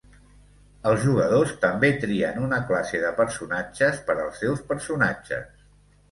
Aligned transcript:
Els 0.91 1.01
jugadors 1.01 1.51
també 1.65 1.91
trien 2.05 2.39
una 2.45 2.57
classe 2.71 3.01
de 3.03 3.11
personatges 3.19 3.99
per 4.09 4.15
als 4.23 4.41
seus 4.45 4.63
personatges. 4.71 5.69